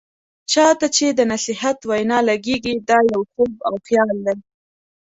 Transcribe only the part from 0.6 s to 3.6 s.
ته چې د نصيحت وینا لګیږي، دا يو خوب